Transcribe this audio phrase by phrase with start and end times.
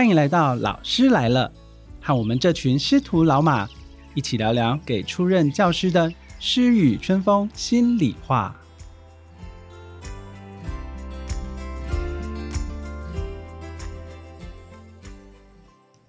[0.00, 1.52] 欢迎来到老师来了，
[2.00, 3.68] 和我们这群师徒老马
[4.14, 8.56] 一起聊聊给出任教师的诗与春风心里话。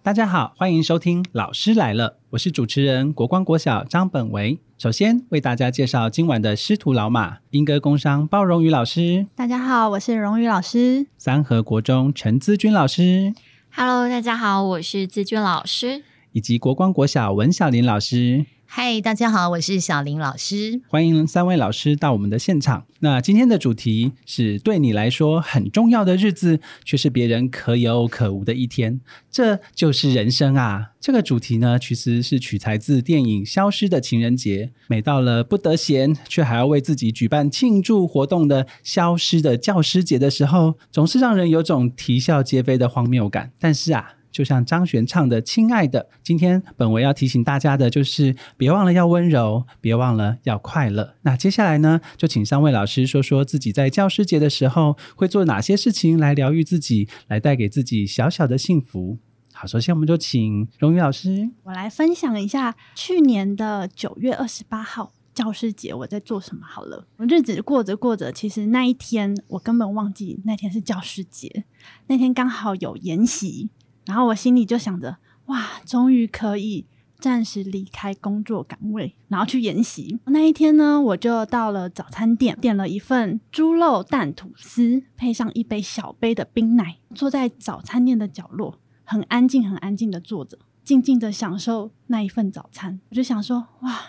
[0.02, 4.58] 大家好，欢迎收听《老师来了》，我是主持人国光国小张本维。
[4.78, 13.34] 首先为大家介绍今晚的师徒老马：英歌工商包荣宇老师，大家好，我是荣宇老师；三和国中陈资君老师
[13.74, 16.02] ，Hello，大家好，我是资君老师；
[16.34, 18.46] 以及国光国小文小林老师。
[18.74, 22.86] 嗨，大家好，我是小林老师，欢迎三位老师到我们的现场。
[23.02, 30.92] 那今天的主题是对你来说很重要的日子，却是别人可有可无的一天，这就是人生啊！
[31.02, 34.68] 这个主题呢，其实是取材自电影《消失的情人节》。
[34.88, 43.52] 每到了不得闲，却还要为自己举办庆祝活动的“消失的教师节”的时候，总是让人有种啼笑皆非的荒谬感。
[43.60, 44.14] 但是啊。
[44.32, 51.16] 就像张悬唱的《亲爱的》，今天本文要提醒大家的就是，别忘了要温柔，别忘了要快乐。
[51.24, 59.18] 那接下来呢，就请三位老师说说自己在教师节的时候会做哪些事情来疗愈自己，来带给自己小小的幸福。
[59.54, 66.66] 好，首先我们就请荣宇老师，我来分享一下去年的九月二十八号教师节我在做什么。
[66.66, 71.66] 好了，我日子过着过着，其实那一天我根本忘记那天是教师节，
[72.08, 73.70] 那天刚好有研习。
[74.06, 76.86] 然后我心里就想着，哇，终于可以
[77.20, 80.20] 暂时离开工作岗位，然后去研习。
[80.26, 93.00] 那一天呢，我就到了早餐店，点了一份猪肉蛋吐司，配上一杯小杯的冰奶，坐在早餐店的角落，很安静、很安静的坐着，静静的享受那一份早餐。
[93.10, 94.00] 我就想说，哇，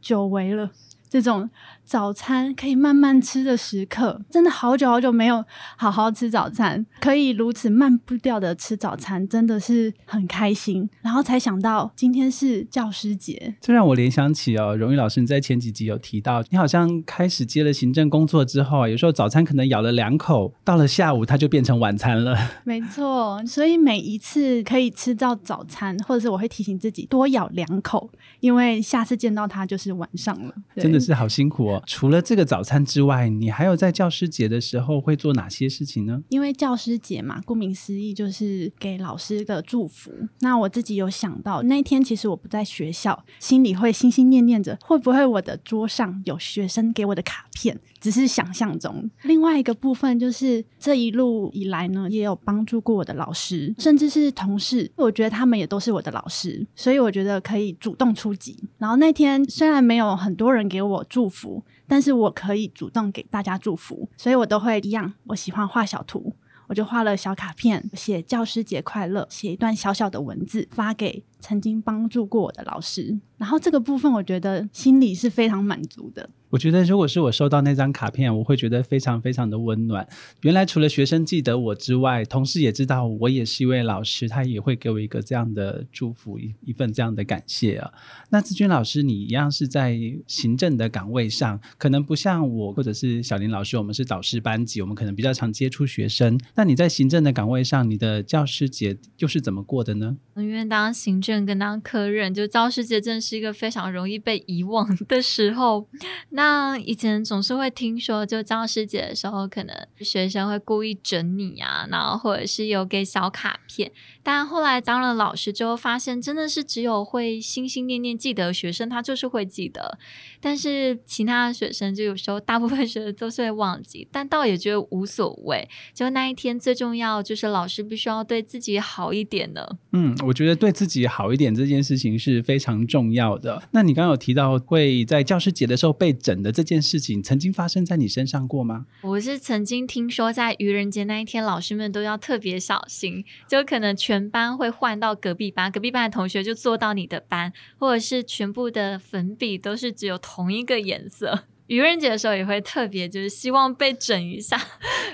[0.00, 0.70] 久违了。
[1.12, 1.50] 这种
[1.84, 5.44] 早餐可以慢慢吃的时刻，真的好久好久没有
[5.76, 10.88] 好好吃早餐，可以如此慢步调的吃早餐，真的是很开心。
[11.02, 22.34] 然后才想到今天是教师节，这让我联想起哦，荣誉老师你在前几集有提到，你好像开始接了行政工作之后啊，有时候早餐可能咬了两口，到了下午它就变成晚餐了。
[22.64, 28.08] 没错，所以每一次可以吃到早餐，或者是我会提醒自己多咬两口，
[28.40, 30.54] 因为下次见到它就是晚上了。
[30.76, 31.01] 真的。
[31.02, 31.82] 是好辛苦哦！
[31.86, 36.22] 除了这个早餐之外，你还有在教师节的时候会做哪些事情呢？
[36.28, 40.12] 因为教师节嘛，顾名思义就是给老师的祝福。
[40.40, 47.78] 那我自己有想到，那一天其实我不在学校，心里会心心念念着，会不会我的桌上有学生给我的卡片？
[48.00, 49.10] 只是想象中。
[49.22, 58.56] 另外一个部分就是这一路以来呢，也有帮助过我的老师，甚至是同事，我觉得他们也都是我的老师，所以我觉得可以主动出击。
[58.78, 60.91] 然后那天虽然没有很多人给我。
[60.92, 65.12] 我祝福，但是我可以主动给大家祝福，所以我都会一样。
[65.26, 66.34] 我喜欢画小图，
[66.68, 73.18] 我就画了小卡片，写教师节快乐，写一段小小的文字发给曾经帮助过我的老师。
[73.36, 76.30] 然后这个部分，我觉得心里是非常满足的。
[76.48, 80.06] 我觉得，如果是我收到那张卡片，我会觉得非常非常的温暖。
[80.42, 87.90] 原来除了学生记得我之外，同事也知道我也是一位老师，他也会给我一个这样的祝福，一一份这样的感谢啊。
[88.28, 96.38] 那志军老师，你一样是在行政的岗位上，可能不像我或者是小林老师，我们是导师班级，我们可能比较常接触学生。
[96.54, 100.18] 那你在行政的岗位上，你的教师节又是怎么过的呢？
[100.36, 105.88] 因为当行政跟当科任，就教师节真是一个非常容易被遗忘的时候。
[106.30, 113.90] 那以前总是会听说，就教师节的时候，可能学生会故意整你啊，然后或者是有给小卡片。
[114.22, 119.98] 但后来当了老师之后，发现真的是只有会心心念念记得学生，他就是会记得。
[120.40, 125.68] 但是其他的学生，就有时候大部分学生都是会忘记，但倒也觉得无所谓。
[125.94, 129.66] 就那一天最重要，就是老师必须要对自己好一点呢。
[129.92, 133.62] 嗯，我觉得对自己好一点这件事情是非常重要的。
[133.70, 138.86] 那你刚刚有提到会在教师节的时候被整的这件事情，曾经发生在你身上过吗？
[139.02, 150.18] 我是曾经听说，在愚人节那一天，老师们都要特别小心，就可能全班会换到隔壁班，隔壁班的同学就坐到你的班，或者是全部的粉笔都是只有。
[150.22, 154.56] 同一个颜色，愚人节的时候也会特别，就是希望被整一下，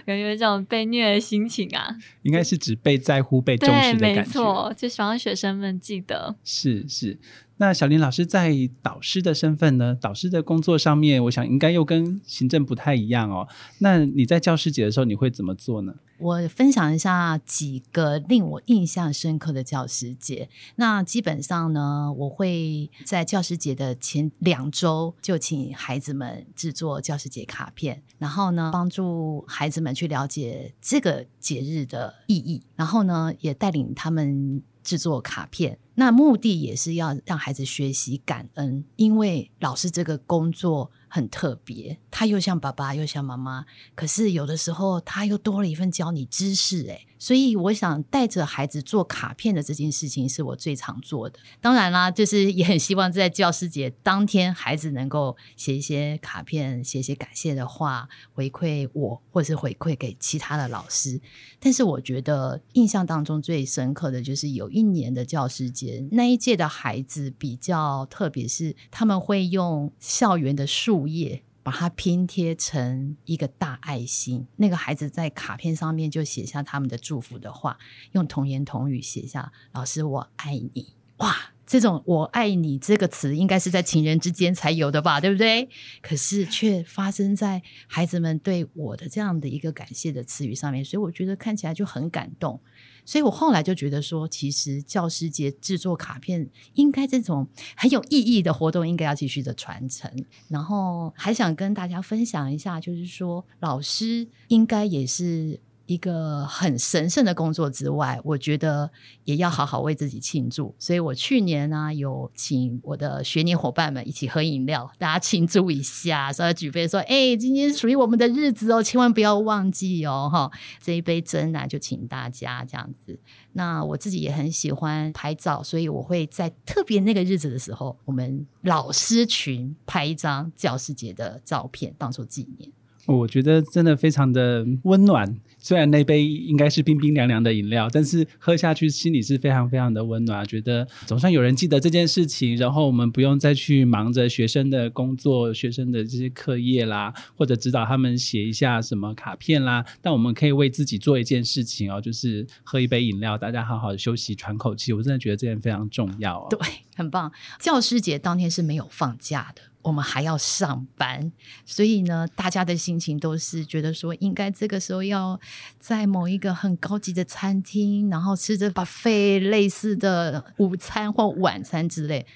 [0.05, 1.97] 感觉有这种被虐的心情啊？
[2.23, 4.21] 应该是指被在乎、被重视的感觉。
[4.21, 6.37] 没错，就希望学生们记得。
[6.45, 7.19] 是是。
[7.59, 8.53] 那小林老师在
[8.83, 9.97] 导师的身份呢？
[10.01, 13.47] 导师的工作上面，我想应该又跟行政不太一样哦。
[13.79, 15.95] 那你在教师节的时候，你会怎么做呢？
[16.19, 20.49] 我分享一下几个令我印象深刻的教师节。
[20.77, 35.79] 那基本上呢，我会在教师节的前两周就请孩子们制作教师节卡片，然后呢，帮助孩子们去了解这个节日的意义，然后呢，也带领他们制作卡片。
[36.01, 43.67] 那目的也是要让孩子学习感恩，因为老师这个工作很特别，他又像爸爸又像妈妈，
[43.97, 51.39] 可是有的时候他又多了一份教你知识，诶所以我想带着孩子做卡片的这件事情是我最常做的。
[51.61, 61.21] 当然啦，就是也很希望在教师节当天，孩子能够写一些卡片，写一些感谢的话，回馈我，或是回馈给其他的老师。
[61.59, 66.07] 但是我觉得印象当中最深刻的就是有一年的教师节。
[66.13, 74.47] 那一届的孩子比较特别，是他们会用校园的树叶把它拼贴成一个大爱心。
[74.57, 77.77] 那个孩子在卡片上面就写下他们的祝福的话，
[78.13, 80.95] 用童言童语写下“老师我爱你”。
[81.19, 81.37] 哇，
[81.69, 85.69] 这种“我爱你”这个词应该是在情人之间才有的吧，对不对？
[86.01, 92.59] 可是却发生在孩子们对我的这样的一个感谢的词语上面，所以我觉得看起来就很感动。
[93.05, 100.11] 所以我后来就觉得说，其实教师节制作卡片，应该这种很有意义的活动，应该要继续的传承。
[100.49, 105.61] 然后还想跟大家分享一下，就是说，老师应该也是。
[105.89, 108.91] 一个很神圣的工作之外，我觉得
[109.25, 110.75] 也要好好为自己庆祝。
[110.79, 123.19] 所以我去年呢，有请我的学年伙伴们一起喝饮料，大家庆祝一下，稍微举杯说：“哎，今天属于我们的日子哦，千万不要忘记哦！”哈，这一杯真奶就请大家这样子。
[123.55, 132.71] 那我自己也很喜欢拍照，所以我会在特别那个日子的时候，我们老师群拍一张教师节的照片，当做纪念。
[133.15, 135.41] 我觉得真的非常的温暖。
[135.61, 140.47] 虽然那杯应该是冰冰凉凉的饮料，但是喝下去心里是非常非常的温暖。
[140.47, 149.85] 觉得总算有人记得这件事情，然后我们不用再去忙着学生的工作、学生的这些课业啦，或者指导他们写一下什么卡片啦。
[150.01, 154.93] 但我们可以为自己做一件事情哦，就是喝一杯饮料，大家好好休息、喘口气。
[154.93, 156.47] 我真的觉得这件非常重要哦。
[156.51, 156.59] 对，
[156.95, 157.33] 很棒。
[157.59, 159.63] 教师节当天是没有放假的。
[159.89, 161.33] 我们还要上班，
[161.65, 165.41] 所以呢，大家的心情都是觉得说，应该这个时候要
[165.81, 172.27] 在某一个很高级的餐厅，然后吃着 buffet 类似的午餐或晚餐之类。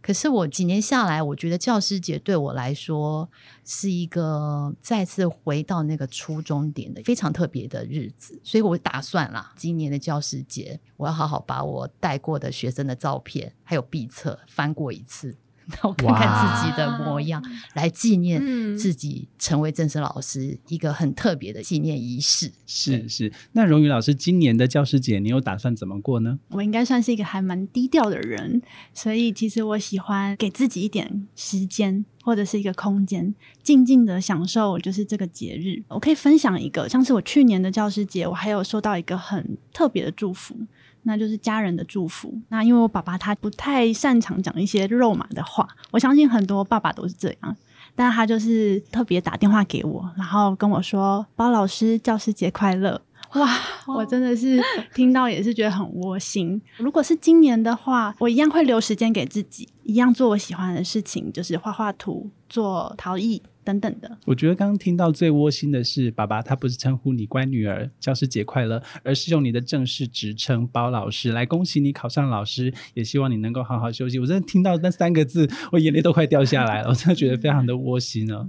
[0.00, 3.28] 可是我几年下来，我觉得教师节对我来说
[3.66, 15.36] 是一个再次回到那个初中点的非常特别的日子，所以我打算啦，今年的教师节，我要好好把我带过的学生的照片还有毕册翻过一次。
[15.70, 17.42] 然后看看自己的模样，
[17.74, 18.40] 来纪念
[18.76, 22.50] 自己成为正式老师一个很特别的纪念仪式。
[22.66, 26.38] 是是，那荣宇老师今年的教师节，你有打算怎么过呢？
[26.50, 28.60] 我应该算是一个还蛮低调的人，
[28.94, 35.82] 所以其实我喜欢给自己一点时间或者是一个空间，静静的享受就是这个节日。
[35.88, 40.56] 我可以分享一个，像是我去年的教师节，我还有收到一个很特别的祝福。
[41.02, 42.32] 那就是家人的祝福。
[42.48, 47.56] 那因为我爸爸他不太擅长讲一些肉麻的话，我相信很多爸爸都是这样。
[47.96, 53.00] 但他就是特别打电话给我，然后跟我说：“包老师，教师节快乐！”
[53.34, 53.48] 哇，
[53.86, 54.60] 我真的是
[54.94, 56.60] 听到也是觉得很窝心。
[56.78, 63.42] 如果是今年的话，我一样会留时间给自己，一样做我喜欢的事情，就是画画图、做陶艺。
[63.62, 74.18] 等等的，我觉得刚刚听到最窝心的是，爸爸他不是称呼你乖女儿，教师节快乐，而是用你的正式职称包老师来恭喜你考上老师，也希望你能够好好休息。
[74.18, 78.46] 我真的听到那三个字，我眼泪都快掉下来了，我真的觉得非常的窝心哦。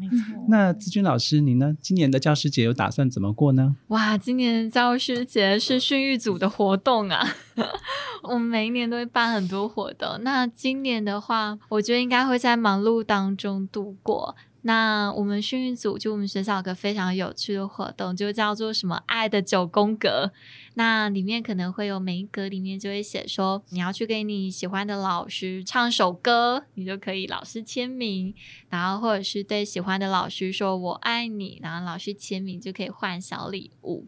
[0.48, 1.75] 那志军老师，你呢？
[1.82, 3.75] 今年的教师节有打算怎么过呢？
[3.88, 7.36] 哇，今年教师节是训育组的活动啊，
[8.24, 10.18] 我们每一年都会办很多活动。
[10.22, 14.36] 那今年的话，我觉得应该会在忙碌当中度过。
[14.63, 20.32] 那我们训育组就我们学校有个非常有趣的活动，就叫做什么“爱的九宫格”。
[20.75, 28.34] 那里面可能会有每一格里面就会写说，你要去给你喜欢的老师唱首歌，你就可以老师签名；
[28.70, 34.06] 然后或者是对喜欢的老师说“我爱你”，然后老师签名就可以换小礼物。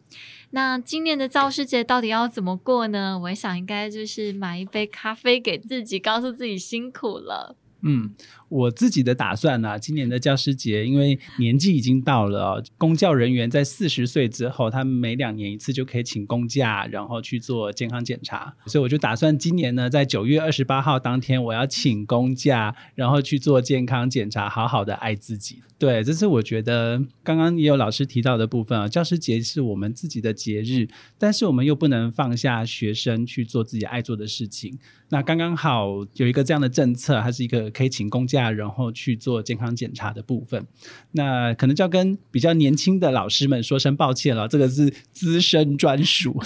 [0.51, 3.19] 那今年的教师节到底要怎么过呢？
[3.24, 7.57] 我想应该就是买一杯咖啡给自己，告诉自己辛苦了。
[7.86, 8.15] 嗯，
[8.53, 25.63] 我自己的打算呢、今年的教师节，因为年纪已经到了，公教人员在四十岁之后，他们每两年一次就可以请公假，然后去做健康检查，所以我就打算今年呢，在九月二十八号当天，我要请公假，然后去做健康检查，好好的爱自己。
[25.79, 34.77] 对，这是我觉得刚刚也有老师提到的部分啊，教师节是我们自己的节日，但是我们又不能放下学生去做自己爱做的事情。
[35.10, 40.65] 那刚刚好有一个这样的政策，它是一个可以请公假，然后去做健康检查的部分。
[41.12, 46.39] 那可能就要跟比较年轻的老师们说声抱歉了，这个是资深专属。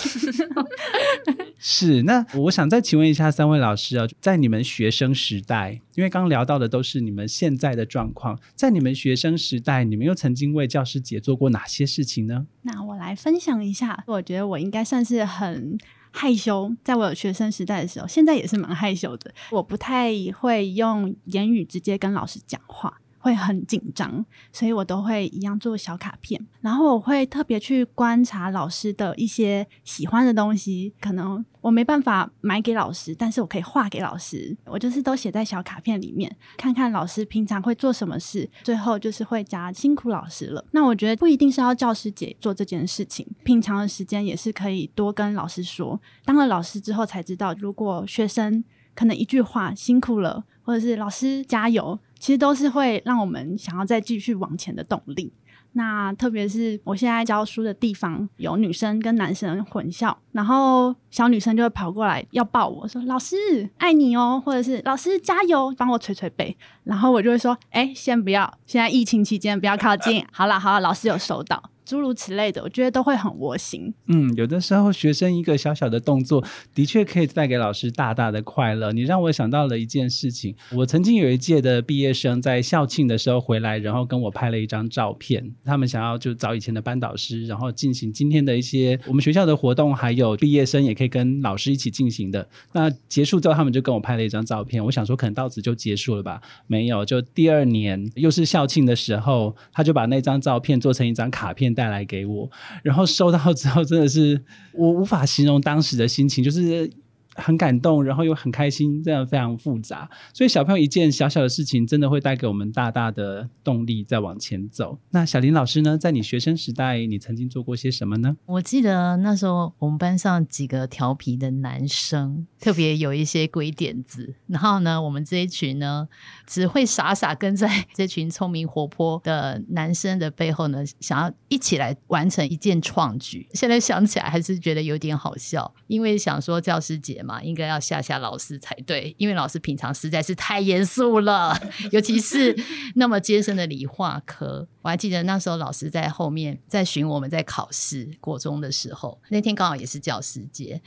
[1.60, 12.46] 是，那我想再请问一下三位老师啊，在你们学生时代，因为刚刚聊到的都是你们现在的状况，在你们学生时代，你们又曾经为教师节做过哪些事情呢？
[12.62, 15.78] 那我来分享一下，我觉得我应该算是很
[16.18, 19.32] 害羞，在我有学生时代的时候，现在也是蛮害羞的。
[19.52, 23.00] 我不太会用言语直接跟老师讲话。
[23.28, 40.64] 会很紧张，所以我都会一样做小卡片，然后我会特别去观察老师的一些喜欢的东西，可能我没办法买给老师，但是我可以画给老师，我就是都写在小卡片里面，看看老师平常会做什么事，最后就是会加辛苦老师了。
[40.72, 46.00] 那我觉得不一定是要教师节做这件事情，平常的时间也是可以多跟老师说。
[46.24, 48.64] 当了老师之后才知道，如果学生
[48.96, 52.00] 可能一句话辛苦了，或者是老师加油。
[52.20, 55.34] 其实都是会让我们想要再继续往前的动力。
[55.74, 63.36] 那特别是我现在教书的地方有女生跟男生混校，然后小女生就会跑过来要抱我说：“老师
[63.78, 70.26] 爱你哦，或者是老师加油，帮我捶捶背。”然后我就会说：“哎，先不要，现在疫情期间不要靠近。
[70.32, 73.94] 好了好了，老师有收到。”诸如此类的，我觉得都会很窝心。
[74.08, 76.44] 嗯，有的时候学生一个小小的动作，
[76.76, 78.92] 的确可以带给老师大大的快乐。
[78.92, 85.50] 你让我想到了一件事情，我曾经有一届的毕业生在校庆的时候回来，然后跟我拍了一张照片。
[85.64, 92.46] 他们想要就找以前的班导师，然后进行今天的一些我们学校的活动，还有毕业生也可以跟老师一起进行的。
[92.74, 94.84] 那结束之后，他们就跟我拍了一张照片。
[94.84, 96.42] 我想说，可能到此就结束了吧？
[96.68, 101.77] 没有，就第二年又是校庆的时候，他就把那张照片做成一张卡片。
[101.78, 102.50] 带来给我，
[102.82, 104.42] 然后收到之后，真的是
[104.74, 106.90] 我无法形容当时的心情，就是。
[107.38, 110.10] 很感动，然后又很开心，这样非常复杂。
[110.34, 114.98] 所以小朋友一件小小的事情，真的会带给我们大大的动力，再往前走。
[115.12, 118.36] 那小林老师呢，在你学生时代，你曾经做过些什么呢？
[118.48, 124.34] 我记得那时候我们班上几个调皮的男生，特别有一些鬼点子。
[124.48, 126.08] 然后呢，我们这一群呢，
[126.48, 133.48] 只会傻傻跟在这群聪明活泼的男生的背后呢，想要一起来完成一件创举。
[133.54, 137.24] 现在想起来还是觉得有点好笑，因为想说教师节。
[137.28, 141.60] 嘛，应该要吓吓老师才对，因为老师平常实在是太严肃了，
[141.92, 142.58] 尤其是
[142.96, 144.66] 那么艰深的理化科。
[144.82, 150.82] 我还记得那时候老师在后面在巡我们在考试国中的时候，那天刚好也是教师节，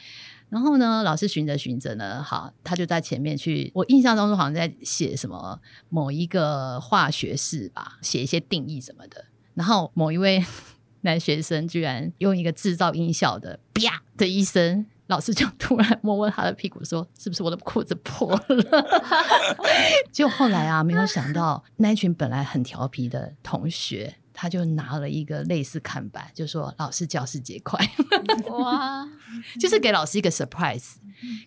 [0.49, 10.43] 然后呢，老师巡着巡着呢，好，他就在前面去，我印象当中好像在写什么某一个化学式吧，写一些定义什么的，然后某一位
[11.03, 14.87] 男学生居然用一个制造音效的啪的一声。
[15.11, 18.45] 老师就突然摸摸他的屁股，说：“是不是我的裤子破了？”
[20.11, 27.79] 就后来啊，没有想到那一群本来很调皮的同学，他就拿了一个类似看板，就说：“老师，教师节快！”
[28.49, 29.07] 哇，
[29.61, 30.93] 就是给老师一个 surprise。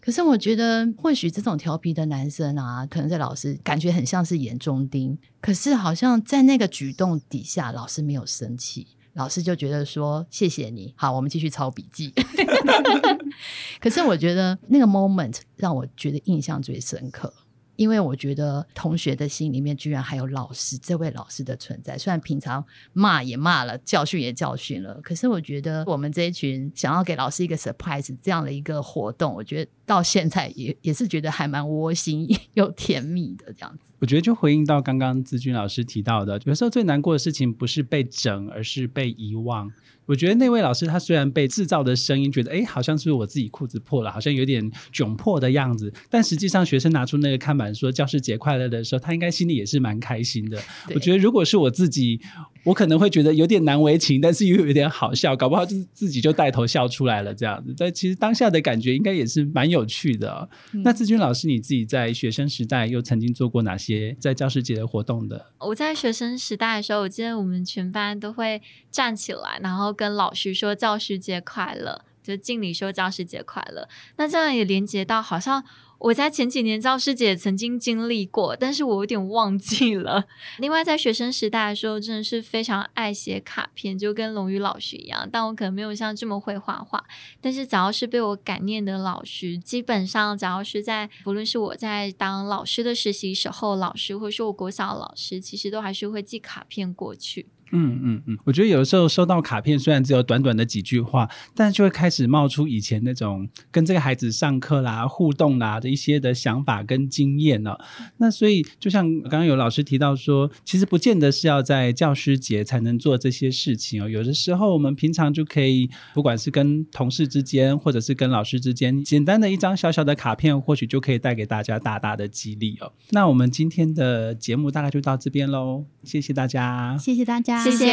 [0.01, 8.87] 可是我觉得，或许这种调皮的男生啊，可能在老师感觉很像是眼中钉，可是好像在那个举动底下，老师没有生气。
[9.13, 12.13] 老师就觉得说谢谢你好，我们继续抄笔记。
[13.79, 17.33] 可是我觉得那个 moment 让我觉得印象最深刻，
[17.75, 21.97] 因为我觉得同学的心里面居然还有老师这位老师的存在。
[21.97, 22.63] 虽然平常
[22.93, 33.93] 骂也骂了，教训也教训了，可是我觉得我们这一群想要给老师一个 surprise 这样的一个活动，我觉得到现在也也是觉得还蛮窝心 又甜蜜的这样子。
[33.99, 39.71] 我觉得就回应到刚刚资军老师提到的，有时候最难过的事情不是被整，而是被遗忘。
[40.05, 50.59] 我觉得那位老师他虽然被制造的声音觉得哎，好像是我自己裤子破了，好像有点窘迫的样子，但实际上学生拿出那个看板说教师节快乐的时候，他应该心里也是蛮开心的。
[50.93, 52.19] 我觉得如果是我自己，
[52.63, 57.73] 我可能会觉得有点难为情，但是又有点好笑，搞不好就是自己就带头笑出来了这样子。
[57.77, 60.49] 但其实当下的感觉应该也是蛮有趣的。
[60.83, 64.15] 那志军老师你自己在学生时代又曾经做过哪些？
[64.19, 73.87] 在教师节的活动的，我在学生时代的时候，我记得我们全班都会站起来，然后跟老师说教师节快乐，就敬礼说教师节快乐。
[74.17, 75.63] 那这样也连接到，好像
[75.99, 80.25] 我在前几年教师节曾经经历过，但是我有点忘记了。
[80.57, 87.05] 另外，在学生时代的时候，真的是非常爱写卡片，就跟龙宇老师一样，但我可能没有像这么会画画。
[87.39, 97.47] 但是，只要是被我感念的老师，基本上只要是在，不论是我在当老师的实习时候，老师，或是我国小老师，其实都还是会寄卡片过去。
[97.75, 107.75] 嗯嗯嗯，我觉得有的时候收到卡片，虽然只有短短的几句话，但是就会开始冒出以前那种跟这个孩子上课啦、互动啦的一些的想法跟经验呢。
[108.17, 114.07] 那所以，就像刚刚有老师提到说，其实不见得是要在教师节才能做这些事情哦。
[114.07, 122.91] 有的时候，我们平常就可以，不管是跟同事之间，或者是跟老师之间，简单的一张小小的卡片，或许就可以带给大家大大的激励哦。
[123.09, 127.62] 那我们今天的节目大概就到这边喽，谢谢大家，谢谢大家。
[127.63, 127.85] 谢谢，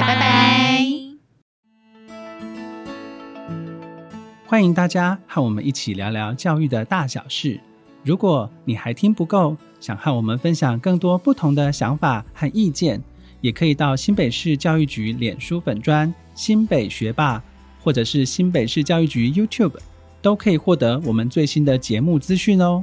[0.00, 0.84] 拜拜。
[4.46, 7.60] 欢迎大家和我们一起聊聊教育的大小事。
[8.02, 13.02] 如果你还听不够，想和我们分享更多不同的想法和意见，
[13.42, 17.42] 也可以到新北市教育局脸书粉专新北学霸，
[17.82, 19.76] 或者是新北市教育局 YouTube，
[20.22, 22.82] 都可以获得我们最新的节目资讯哦。